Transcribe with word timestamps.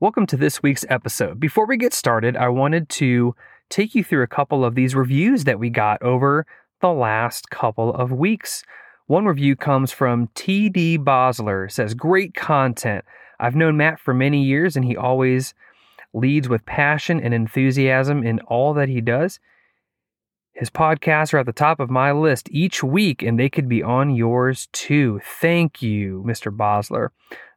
Welcome 0.00 0.26
to 0.28 0.36
this 0.36 0.62
week's 0.62 0.84
episode. 0.88 1.40
Before 1.40 1.66
we 1.66 1.76
get 1.76 1.92
started, 1.92 2.36
I 2.36 2.50
wanted 2.50 2.88
to 2.90 3.34
take 3.68 3.96
you 3.96 4.04
through 4.04 4.22
a 4.22 4.28
couple 4.28 4.64
of 4.64 4.76
these 4.76 4.94
reviews 4.94 5.42
that 5.42 5.58
we 5.58 5.70
got 5.70 6.00
over 6.04 6.46
the 6.80 6.92
last 6.92 7.50
couple 7.50 7.92
of 7.92 8.12
weeks. 8.12 8.62
One 9.08 9.24
review 9.24 9.56
comes 9.56 9.90
from 9.90 10.28
TD 10.36 10.98
Bosler. 10.98 11.68
Says, 11.68 11.94
Great 11.94 12.32
content. 12.34 13.04
I've 13.40 13.56
known 13.56 13.76
Matt 13.76 13.98
for 13.98 14.14
many 14.14 14.44
years 14.44 14.76
and 14.76 14.84
he 14.84 14.96
always 14.96 15.52
leads 16.14 16.48
with 16.48 16.64
passion 16.64 17.18
and 17.18 17.34
enthusiasm 17.34 18.22
in 18.22 18.38
all 18.42 18.74
that 18.74 18.88
he 18.88 19.00
does. 19.00 19.40
His 20.58 20.70
podcasts 20.70 21.32
are 21.32 21.38
at 21.38 21.46
the 21.46 21.52
top 21.52 21.78
of 21.78 21.88
my 21.88 22.10
list 22.10 22.48
each 22.50 22.82
week, 22.82 23.22
and 23.22 23.38
they 23.38 23.48
could 23.48 23.68
be 23.68 23.80
on 23.80 24.10
yours 24.10 24.68
too. 24.72 25.20
Thank 25.40 25.82
you, 25.82 26.24
Mr. 26.26 26.50
Bosler. 26.50 27.10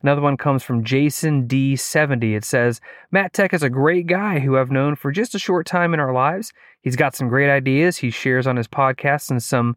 Another 0.03 0.21
one 0.21 0.37
comes 0.37 0.61
from 0.61 0.83
Jason 0.83 1.47
D70. 1.47 2.35
It 2.35 2.45
says, 2.45 2.79
Matt 3.09 3.33
Tech 3.33 3.55
is 3.55 3.63
a 3.63 3.71
great 3.71 4.05
guy 4.05 4.37
who 4.37 4.55
I've 4.55 4.69
known 4.69 4.95
for 4.95 5.11
just 5.11 5.33
a 5.33 5.39
short 5.39 5.65
time 5.65 5.95
in 5.95 5.99
our 5.99 6.13
lives. 6.13 6.53
He's 6.83 6.95
got 6.95 7.15
some 7.15 7.27
great 7.27 7.49
ideas 7.49 7.97
he 7.97 8.11
shares 8.11 8.45
on 8.45 8.55
his 8.55 8.67
podcast 8.67 9.31
and 9.31 9.41
some 9.41 9.75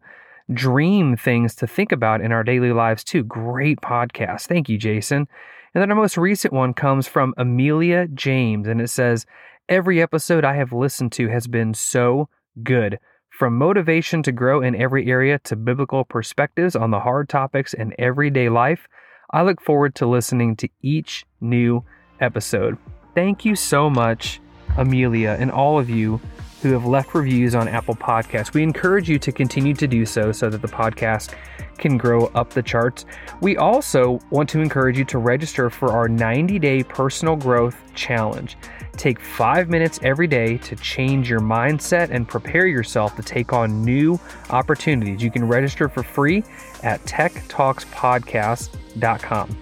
dream 0.53 1.17
things 1.17 1.55
to 1.55 1.65
think 1.65 1.91
about 1.91 2.21
in 2.21 2.31
our 2.31 2.43
daily 2.43 2.73
lives 2.73 3.03
too. 3.03 3.23
Great 3.23 3.81
podcast. 3.81 4.41
Thank 4.41 4.69
you, 4.69 4.77
Jason. 4.77 5.27
And 5.73 5.81
then 5.81 5.89
our 5.89 5.97
most 5.97 6.15
recent 6.15 6.53
one 6.53 6.75
comes 6.75 7.07
from 7.07 7.33
Amelia 7.37 8.07
James, 8.07 8.67
and 8.67 8.79
it 8.79 8.89
says, 8.91 9.25
Every 9.67 9.99
episode 9.99 10.45
I 10.45 10.57
have 10.57 10.71
listened 10.71 11.11
to 11.13 11.27
has 11.29 11.47
been 11.47 11.73
so 11.73 12.29
good. 12.61 12.99
From 13.37 13.57
motivation 13.57 14.23
to 14.23 14.31
grow 14.31 14.61
in 14.61 14.75
every 14.75 15.07
area 15.07 15.39
to 15.39 15.57
biblical 15.57 16.05
perspectives 16.05 16.73
on 16.73 16.91
the 16.91 17.01
hard 17.01 17.27
topics 17.27 17.73
in 17.73 17.93
everyday 17.99 18.47
life, 18.47 18.87
I 19.29 19.41
look 19.41 19.59
forward 19.59 19.93
to 19.95 20.05
listening 20.05 20.55
to 20.55 20.69
each 20.81 21.25
new 21.41 21.83
episode. 22.21 22.77
Thank 23.13 23.43
you 23.43 23.57
so 23.57 23.89
much, 23.89 24.39
Amelia, 24.77 25.35
and 25.37 25.51
all 25.51 25.77
of 25.77 25.89
you 25.89 26.21
who 26.65 26.71
have 26.71 26.87
left 26.87 27.13
reviews 27.13 27.53
on 27.53 27.67
Apple 27.67 27.93
Podcasts. 27.93 28.55
We 28.55 28.63
encourage 28.63 29.07
you 29.07 29.19
to 29.19 29.31
continue 29.31 29.75
to 29.75 29.85
do 29.85 30.03
so 30.03 30.31
so 30.31 30.49
that 30.49 30.63
the 30.63 30.67
podcast 30.67 31.35
can 31.77 31.95
grow 31.95 32.25
up 32.33 32.49
the 32.49 32.63
charts. 32.63 33.05
We 33.39 33.55
also 33.57 34.19
want 34.31 34.49
to 34.49 34.61
encourage 34.61 34.97
you 34.97 35.05
to 35.05 35.19
register 35.19 35.69
for 35.69 35.91
our 35.91 36.07
90 36.07 36.57
day 36.57 36.81
personal 36.81 37.35
growth 37.35 37.79
challenge. 37.93 38.57
Take 38.93 39.19
five 39.19 39.69
minutes 39.69 39.99
every 40.01 40.25
day 40.25 40.57
to 40.57 40.75
change 40.77 41.29
your 41.29 41.39
mindset 41.39 42.09
and 42.09 42.27
prepare 42.27 42.65
yourself 42.65 43.15
to 43.17 43.21
take 43.21 43.53
on 43.53 43.83
new 43.83 44.19
opportunities. 44.49 45.21
You 45.21 45.29
can 45.29 45.47
register 45.47 45.87
for 45.87 46.01
free 46.01 46.43
at 46.81 46.99
techtalkspodcast.com. 47.03 49.57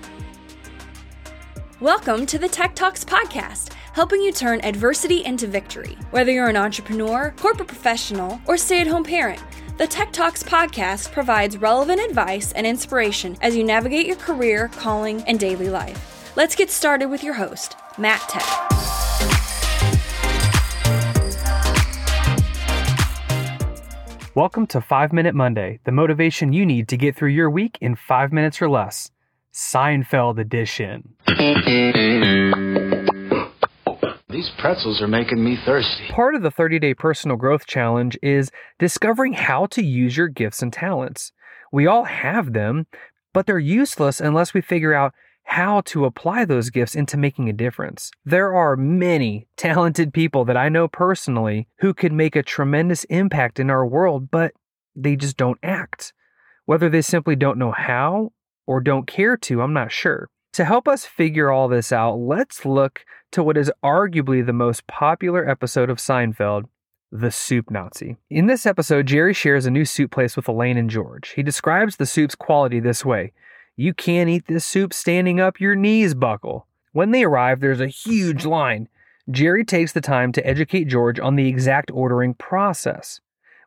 Welcome 1.82 2.26
to 2.28 2.40
the 2.40 2.48
Tech 2.48 2.76
Talks 2.76 3.04
Podcast, 3.04 3.73
helping 3.94 4.20
you 4.20 4.32
turn 4.32 4.60
adversity 4.64 5.24
into 5.24 5.46
victory. 5.46 5.96
Whether 6.10 6.32
you're 6.32 6.50
an 6.50 6.58
entrepreneur, 6.58 7.32
corporate 7.38 7.68
professional, 7.68 8.42
or 8.48 8.58
stay 8.58 8.82
at 8.82 8.88
home 8.88 9.04
parent, 9.04 9.40
the 9.78 9.86
Tech 9.86 10.12
Talks 10.12 10.42
podcast 10.42 11.12
provides 11.12 11.58
relevant 11.58 12.02
advice 12.02 12.52
and 12.54 12.66
inspiration 12.66 13.38
as 13.42 13.56
you 13.56 13.64
navigate 13.64 14.08
your 14.08 14.16
career, 14.16 14.70
calling, 14.70 15.22
and 15.28 15.40
daily 15.40 15.70
life. 15.70 16.36
Let's 16.36 16.56
get 16.56 16.72
started 16.72 17.06
with 17.08 17.24
your 17.24 17.36
host, 17.36 17.76
Matt 18.00 18.22
Tech. 18.28 18.44
Welcome 24.34 24.66
to 24.68 24.82
5 24.82 25.14
Minute 25.14 25.36
Monday, 25.36 25.80
the 25.84 25.92
motivation 25.92 26.52
you 26.52 26.66
need 26.66 26.88
to 26.88 26.98
get 26.98 27.16
through 27.16 27.30
your 27.30 27.52
week 27.52 27.78
in 27.80 27.96
5 27.96 28.34
minutes 28.34 28.60
or 28.60 28.70
less. 28.72 29.12
Seinfeld 29.54 30.40
edition. 30.40 31.14
These 34.34 34.50
pretzels 34.58 35.00
are 35.00 35.08
making 35.08 35.44
me 35.44 35.60
thirsty. 35.64 36.08
Part 36.10 36.34
of 36.34 36.42
the 36.42 36.50
30 36.50 36.80
day 36.80 36.96
personal 36.96 37.38
growth 37.38 37.68
challenge 37.68 38.18
is 38.24 38.50
discovering 38.80 39.34
how 39.34 39.68
to 39.68 39.84
use 39.84 40.18
your 40.18 40.28
gifts 40.28 40.64
and 40.64 40.74
talents. 40.74 41.32
We 41.72 41.86
all 41.86 42.06
have 42.06 42.54
them, 42.54 42.88
but 43.32 43.46
they're 43.46 43.60
useless 43.60 44.20
unless 44.20 44.56
we 44.56 44.62
figure 44.62 44.92
out 44.92 45.14
how 45.44 45.82
to 45.82 46.06
apply 46.06 46.46
those 46.46 46.72
gifts 46.72 46.96
into 46.96 47.16
making 47.16 47.48
a 47.48 47.54
difference. 47.54 48.10
There 48.26 48.56
are 48.56 48.76
many 48.76 49.46
talented 49.56 50.16
people 50.16 50.46
that 50.46 50.58
I 50.58 50.68
know 50.68 50.88
personally 50.88 51.68
who 51.82 51.94
could 51.94 52.12
make 52.12 52.36
a 52.36 52.42
tremendous 52.42 53.04
impact 53.04 53.60
in 53.60 53.70
our 53.70 53.86
world, 53.86 54.32
but 54.32 54.54
they 54.96 55.16
just 55.16 55.38
don't 55.38 55.60
act. 55.62 56.12
Whether 56.66 56.90
they 56.90 57.04
simply 57.04 57.36
don't 57.36 57.60
know 57.60 57.72
how 57.72 58.32
or 58.66 58.82
don't 58.82 59.06
care 59.06 59.38
to, 59.38 59.62
I'm 59.62 59.74
not 59.74 59.92
sure. 59.92 60.32
To 60.54 60.66
help 60.66 60.88
us 60.88 61.04
figure 61.04 61.50
all 61.50 61.68
this 61.68 61.92
out, 61.92 62.18
let's 62.18 62.64
look 62.64 63.06
to 63.32 63.42
what 63.44 63.58
is 63.58 63.72
arguably 63.84 64.46
the 64.46 64.54
most 64.54 64.86
popular 64.86 65.50
episode 65.50 65.90
of 65.90 65.98
Seinfeld, 65.98 66.66
The 67.12 67.32
Soup 67.32 67.72
Nazi. 67.72 68.18
In 68.30 68.46
this 68.46 68.68
episode, 68.68 69.08
Jerry 69.08 69.34
shares 69.34 69.66
a 69.66 69.72
new 69.72 69.84
soup 69.84 70.12
place 70.12 70.36
with 70.36 70.48
Elaine 70.48 70.78
and 70.78 70.92
George. 70.92 71.30
He 71.30 71.42
describes 71.42 71.96
the 71.96 72.06
soup's 72.06 72.36
quality 72.36 72.80
this 72.80 73.04
way 73.04 73.34
You 73.76 73.96
can't 73.96 74.30
eat 74.30 74.46
this 74.46 74.64
soup 74.64 74.94
standing 74.94 75.40
up, 75.40 75.60
your 75.60 75.74
knees 75.74 76.14
buckle. 76.14 76.68
When 76.92 77.10
they 77.10 77.24
arrive, 77.24 77.60
there's 77.60 77.82
a 77.82 77.88
huge 77.88 78.46
line. 78.46 78.90
Jerry 79.32 79.66
takes 79.66 79.94
the 79.94 80.02
time 80.02 80.32
to 80.34 80.46
educate 80.46 80.86
George 80.86 81.20
on 81.20 81.36
the 81.36 81.48
exact 81.48 81.90
ordering 81.90 82.36
process. 82.36 83.22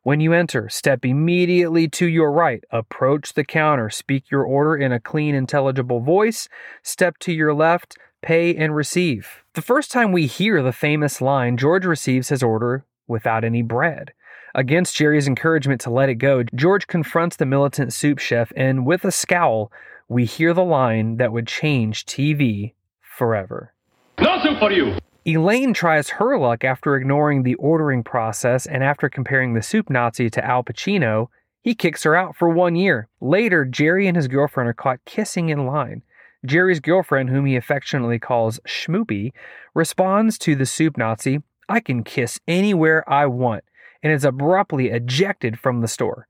When 0.07 0.21
you 0.21 0.35
enter, 0.35 0.69
step 0.69 1.05
immediately 1.05 1.89
to 1.89 2.07
your 2.07 2.31
right, 2.31 2.63
approach 2.71 3.33
the 3.33 3.43
counter, 3.43 3.91
speak 3.91 4.31
your 4.31 4.45
order 4.45 4.77
in 4.77 4.93
a 4.93 5.01
clean, 5.01 5.35
intelligible 5.35 5.99
voice, 5.99 6.49
step 6.85 7.19
to 7.19 7.33
your 7.33 7.53
left, 7.53 7.99
pay 8.23 8.55
and 8.55 8.77
receive. 8.77 9.43
The 9.55 9.63
first 9.63 9.91
time 9.91 10.13
we 10.13 10.27
hear 10.27 10.63
the 10.63 10.71
famous 10.71 11.21
line, 11.21 11.57
George 11.57 11.85
receives 11.85 12.29
his 12.29 12.41
order 12.41 12.85
without 13.09 13.43
any 13.43 13.63
bread. 13.63 14.13
Against 14.55 14.95
Jerry's 14.95 15.27
encouragement 15.27 15.81
to 15.81 15.91
let 15.91 16.09
it 16.09 16.21
go, 16.21 16.45
George 16.55 16.87
confronts 16.87 17.35
the 17.35 17.45
militant 17.45 17.93
soup 17.93 18.21
chef, 18.21 18.53
and 18.55 18.87
with 18.87 19.05
a 19.05 19.11
scowl, 19.11 19.73
we 20.09 20.25
hear 20.25 20.55
the 20.55 20.63
line 20.63 21.17
that 21.17 21.33
would 21.33 21.49
change 21.49 22.07
TV 22.07 22.75
forever. 23.01 23.73
No 24.21 24.41
soup 24.41 24.61
for 24.61 24.71
you! 24.71 24.97
Elaine 25.29 25.75
tries 25.75 26.09
her 26.11 26.39
luck 26.39 26.63
after 26.63 26.95
ignoring 26.95 27.43
the 27.43 27.57
ordering 27.57 28.05
process 28.05 28.65
and 28.65 28.85
after 28.85 29.09
comparing 29.09 29.55
the 29.55 29.63
soup 29.63 29.91
Nazi 29.91 30.31
to 30.31 30.45
Al 30.45 30.63
Pacino, 30.63 31.27
he 31.63 31.75
kicks 31.75 32.05
her 32.05 32.15
out 32.15 32.37
for 32.37 32.49
one 32.49 32.77
year. 32.77 33.09
Later, 33.21 33.65
Jerry 33.65 34.07
and 34.07 34.17
his 34.17 34.29
girlfriend 34.29 34.69
are 34.69 34.73
caught 34.73 35.05
kissing 35.05 35.49
in 35.49 35.67
line. 35.67 36.05
Jerry's 36.45 36.79
girlfriend, 36.79 37.29
whom 37.29 37.45
he 37.45 37.57
affectionately 37.57 38.21
calls 38.21 38.61
Schmoopy, 38.69 39.33
responds 39.75 40.39
to 40.39 40.55
the 40.55 40.65
soup 40.65 40.97
Nazi, 40.97 41.43
I 41.69 41.81
can 41.81 42.05
kiss 42.05 42.39
anywhere 42.47 43.03
I 43.11 43.27
want, 43.27 43.65
and 44.05 44.13
is 44.13 44.25
abruptly 44.25 44.91
ejected 44.91 45.59
from 45.59 45.81
the 45.81 45.89
store. 45.89 46.29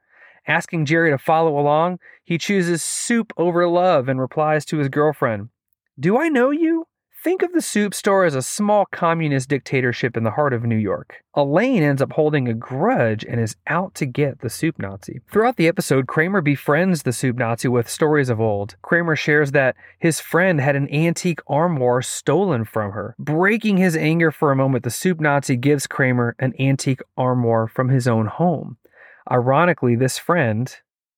Asking 0.48 0.86
Jerry 0.86 1.10
to 1.10 1.18
follow 1.18 1.58
along, 1.58 1.98
he 2.24 2.38
chooses 2.38 2.82
soup 2.82 3.34
over 3.36 3.68
love 3.68 4.08
and 4.08 4.18
replies 4.18 4.64
to 4.66 4.78
his 4.78 4.88
girlfriend, 4.88 5.50
Do 6.00 6.16
I 6.16 6.30
know 6.30 6.50
you? 6.50 6.86
Think 7.26 7.42
of 7.42 7.52
the 7.52 7.60
soup 7.60 7.92
store 7.92 8.24
as 8.24 8.36
a 8.36 8.40
small 8.40 8.86
communist 8.86 9.48
dictatorship 9.48 10.16
in 10.16 10.22
the 10.22 10.30
heart 10.30 10.52
of 10.52 10.62
New 10.62 10.76
York. 10.76 11.24
Elaine 11.34 11.82
ends 11.82 12.00
up 12.00 12.12
holding 12.12 12.46
a 12.46 12.54
grudge 12.54 13.24
and 13.24 13.40
is 13.40 13.56
out 13.66 13.96
to 13.96 14.06
get 14.06 14.42
the 14.42 14.48
soup 14.48 14.78
Nazi. 14.78 15.20
Throughout 15.32 15.56
the 15.56 15.66
episode, 15.66 16.06
Kramer 16.06 16.40
befriends 16.40 17.02
the 17.02 17.12
soup 17.12 17.34
Nazi 17.34 17.66
with 17.66 17.90
stories 17.90 18.28
of 18.28 18.40
old. 18.40 18.76
Kramer 18.82 19.16
shares 19.16 19.50
that 19.50 19.74
his 19.98 20.20
friend 20.20 20.60
had 20.60 20.76
an 20.76 20.88
antique 20.94 21.40
armoire 21.48 22.00
stolen 22.00 22.64
from 22.64 22.92
her. 22.92 23.16
Breaking 23.18 23.76
his 23.76 23.96
anger 23.96 24.30
for 24.30 24.52
a 24.52 24.56
moment, 24.56 24.84
the 24.84 24.90
soup 24.90 25.18
Nazi 25.18 25.56
gives 25.56 25.88
Kramer 25.88 26.36
an 26.38 26.54
antique 26.60 27.02
armoire 27.16 27.66
from 27.66 27.88
his 27.88 28.06
own 28.06 28.26
home. 28.26 28.76
Ironically, 29.28 29.96
this 29.96 30.16
friend 30.16 30.72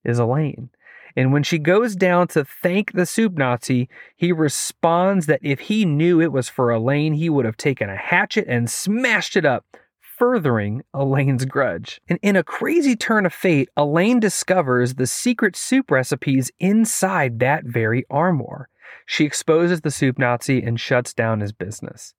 is 0.05 0.19
Elaine. 0.19 0.71
And 1.19 1.33
when 1.33 1.43
she 1.43 1.59
goes 1.59 1.97
down 1.97 2.29
to 2.29 2.45
thank 2.45 2.93
the 2.93 3.05
soup 3.05 3.37
Nazi, 3.37 3.89
he 4.15 4.31
responds 4.31 5.27
that 5.27 5.41
if 5.43 5.59
he 5.59 5.85
knew 5.85 6.21
it 6.21 6.31
was 6.31 6.49
for 6.49 6.71
Elaine, 6.71 7.15
he 7.15 7.29
would 7.29 7.45
have 7.45 7.57
taken 7.57 7.91
a 7.91 7.97
hatchet 7.97 8.47
and 8.47 8.71
smashed 8.71 9.37
it 9.37 9.45
up, 9.45 9.65
furthering 10.01 10.83
Elaine's 10.95 11.45
grudge. 11.45 12.01
And 12.09 12.21
in 12.23 12.37
a 12.37 12.45
crazy 12.45 12.95
turn 12.95 13.27
of 13.27 13.35
fate, 13.35 13.69
Elaine 13.77 14.21
discovers 14.21 14.95
the 14.95 15.09
secret 15.09 15.57
soup 15.57 15.91
recipes 15.91 16.53
inside 16.61 17.41
that 17.41 17.65
very 17.65 18.05
armoire. 18.09 18.69
She 19.07 19.25
exposes 19.25 19.81
the 19.81 19.91
soup 19.91 20.19
Nazi 20.19 20.63
and 20.63 20.79
shuts 20.79 21.15
down 21.15 21.41
his 21.41 21.53
business. 21.53 22.15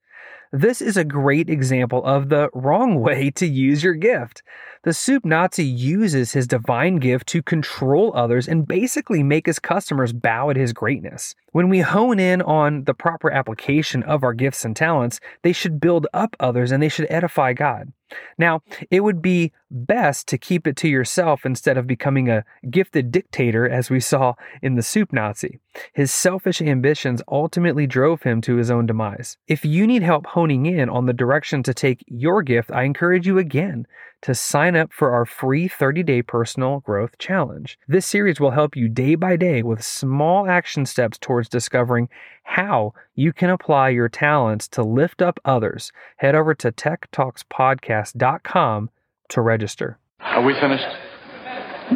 This 0.51 0.81
is 0.81 0.97
a 0.97 1.03
great 1.03 1.47
example 1.47 2.03
of 2.03 2.29
the 2.29 2.49
wrong 2.53 2.99
way 3.01 3.29
to 3.31 3.45
use 3.45 3.83
your 3.83 3.93
gift. 3.93 4.41
The 4.83 4.93
soup 4.93 5.25
Nazi 5.25 5.65
uses 5.65 6.31
his 6.31 6.47
divine 6.47 6.95
gift 6.95 7.27
to 7.27 7.43
control 7.43 8.11
others 8.15 8.47
and 8.47 8.67
basically 8.67 9.21
make 9.21 9.45
his 9.45 9.59
customers 9.59 10.13
bow 10.13 10.49
at 10.49 10.55
his 10.55 10.73
greatness. 10.73 11.35
When 11.51 11.69
we 11.69 11.81
hone 11.81 12.17
in 12.17 12.41
on 12.41 12.85
the 12.85 12.93
proper 12.93 13.29
application 13.29 14.03
of 14.03 14.23
our 14.23 14.33
gifts 14.33 14.63
and 14.63 14.75
talents, 14.75 15.19
they 15.43 15.53
should 15.53 15.81
build 15.81 16.07
up 16.13 16.35
others 16.39 16.71
and 16.71 16.81
they 16.81 16.89
should 16.89 17.07
edify 17.09 17.53
God. 17.53 17.91
Now, 18.37 18.61
it 18.89 19.01
would 19.01 19.21
be 19.21 19.51
best 19.71 20.27
to 20.27 20.37
keep 20.37 20.67
it 20.67 20.75
to 20.77 20.87
yourself 20.87 21.45
instead 21.45 21.77
of 21.77 21.87
becoming 21.87 22.29
a 22.29 22.45
gifted 22.69 23.11
dictator, 23.11 23.69
as 23.69 23.89
we 23.89 23.99
saw 23.99 24.33
in 24.61 24.75
the 24.75 24.83
Soup 24.83 25.11
Nazi. 25.13 25.59
His 25.93 26.11
selfish 26.11 26.61
ambitions 26.61 27.21
ultimately 27.27 27.87
drove 27.87 28.23
him 28.23 28.41
to 28.41 28.55
his 28.55 28.71
own 28.71 28.85
demise. 28.85 29.37
If 29.47 29.65
you 29.65 29.87
need 29.87 30.03
help 30.03 30.27
honing 30.27 30.65
in 30.65 30.89
on 30.89 31.05
the 31.05 31.13
direction 31.13 31.63
to 31.63 31.73
take 31.73 32.03
your 32.07 32.41
gift, 32.41 32.71
I 32.71 32.83
encourage 32.83 33.27
you 33.27 33.37
again 33.37 33.85
to 34.21 34.35
sign 34.35 34.75
up 34.75 34.91
for 34.91 35.11
our 35.11 35.25
free 35.25 35.67
30 35.67 36.03
day 36.03 36.21
personal 36.21 36.81
growth 36.81 37.17
challenge. 37.17 37.79
This 37.87 38.05
series 38.05 38.39
will 38.39 38.51
help 38.51 38.75
you 38.75 38.89
day 38.89 39.15
by 39.15 39.37
day 39.37 39.63
with 39.63 39.83
small 39.83 40.49
action 40.49 40.85
steps 40.85 41.17
towards 41.17 41.49
discovering 41.49 42.09
how 42.43 42.93
you 43.15 43.31
can 43.31 43.49
apply 43.49 43.89
your 43.89 44.09
talents 44.09 44.67
to 44.69 44.83
lift 44.83 45.21
up 45.21 45.39
others. 45.45 45.91
Head 46.17 46.35
over 46.35 46.53
to 46.55 46.71
techtalkspodcast.com 46.71 48.89
to 49.29 49.41
register. 49.41 49.97
Are 50.19 50.43
we 50.43 50.53
finished? 50.53 50.87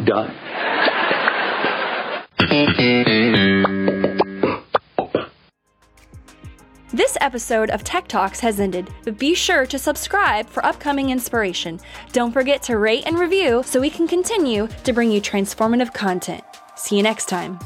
Done. 0.04 0.34
This 6.92 7.16
episode 7.20 7.70
of 7.70 7.82
Tech 7.82 8.06
Talks 8.06 8.38
has 8.40 8.60
ended, 8.60 8.88
but 9.02 9.18
be 9.18 9.34
sure 9.34 9.66
to 9.66 9.78
subscribe 9.78 10.48
for 10.48 10.64
upcoming 10.64 11.10
inspiration. 11.10 11.80
Don't 12.12 12.30
forget 12.30 12.62
to 12.64 12.78
rate 12.78 13.04
and 13.06 13.18
review 13.18 13.62
so 13.66 13.80
we 13.80 13.90
can 13.90 14.06
continue 14.06 14.68
to 14.84 14.92
bring 14.92 15.10
you 15.10 15.20
transformative 15.20 15.92
content. 15.92 16.44
See 16.76 16.96
you 16.96 17.02
next 17.02 17.28
time. 17.28 17.58